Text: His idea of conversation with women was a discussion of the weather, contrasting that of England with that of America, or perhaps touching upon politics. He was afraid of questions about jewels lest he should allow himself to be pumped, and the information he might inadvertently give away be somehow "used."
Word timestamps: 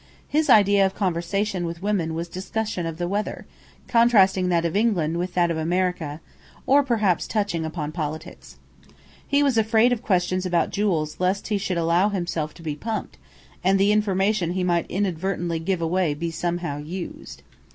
His 0.27 0.49
idea 0.49 0.83
of 0.83 0.95
conversation 0.95 1.63
with 1.63 1.83
women 1.83 2.15
was 2.15 2.27
a 2.27 2.31
discussion 2.31 2.87
of 2.87 2.97
the 2.97 3.07
weather, 3.07 3.45
contrasting 3.87 4.49
that 4.49 4.65
of 4.65 4.75
England 4.75 5.17
with 5.19 5.35
that 5.35 5.51
of 5.51 5.57
America, 5.57 6.21
or 6.65 6.81
perhaps 6.81 7.27
touching 7.27 7.65
upon 7.65 7.91
politics. 7.91 8.57
He 9.27 9.43
was 9.43 9.59
afraid 9.59 9.93
of 9.93 10.01
questions 10.01 10.43
about 10.43 10.71
jewels 10.71 11.19
lest 11.19 11.49
he 11.49 11.59
should 11.59 11.77
allow 11.77 12.09
himself 12.09 12.55
to 12.55 12.63
be 12.63 12.75
pumped, 12.75 13.19
and 13.63 13.79
the 13.79 13.91
information 13.91 14.53
he 14.53 14.63
might 14.63 14.89
inadvertently 14.89 15.59
give 15.59 15.83
away 15.83 16.15
be 16.15 16.31
somehow 16.31 16.77
"used." 16.79 17.43